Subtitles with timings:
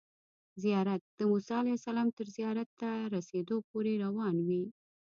[0.63, 4.63] زیارت د موسی علیه السلام تر زیارت ته رسیدو پورې روان وي.